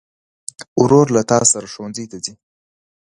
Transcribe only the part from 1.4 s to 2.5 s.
سره ښوونځي ته ځي.